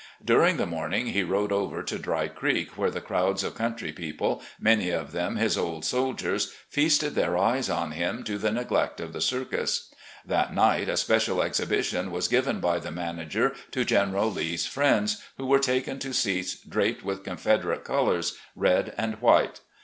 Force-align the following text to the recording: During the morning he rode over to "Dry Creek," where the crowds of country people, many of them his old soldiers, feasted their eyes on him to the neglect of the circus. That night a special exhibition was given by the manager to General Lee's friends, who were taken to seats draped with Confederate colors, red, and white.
During 0.25 0.57
the 0.57 0.65
morning 0.65 1.05
he 1.09 1.21
rode 1.21 1.51
over 1.51 1.83
to 1.83 1.99
"Dry 1.99 2.27
Creek," 2.27 2.75
where 2.75 2.89
the 2.89 3.01
crowds 3.01 3.43
of 3.43 3.53
country 3.53 3.91
people, 3.91 4.41
many 4.59 4.89
of 4.89 5.11
them 5.11 5.35
his 5.35 5.59
old 5.59 5.85
soldiers, 5.85 6.51
feasted 6.71 7.13
their 7.13 7.37
eyes 7.37 7.69
on 7.69 7.91
him 7.91 8.23
to 8.23 8.39
the 8.39 8.51
neglect 8.51 8.99
of 8.99 9.13
the 9.13 9.21
circus. 9.21 9.93
That 10.25 10.55
night 10.55 10.89
a 10.89 10.97
special 10.97 11.43
exhibition 11.43 12.09
was 12.09 12.27
given 12.27 12.59
by 12.59 12.79
the 12.79 12.89
manager 12.89 13.53
to 13.69 13.85
General 13.85 14.31
Lee's 14.31 14.65
friends, 14.65 15.21
who 15.37 15.45
were 15.45 15.59
taken 15.59 15.99
to 15.99 16.13
seats 16.15 16.55
draped 16.55 17.03
with 17.03 17.23
Confederate 17.23 17.83
colors, 17.83 18.35
red, 18.55 18.95
and 18.97 19.21
white. 19.21 19.59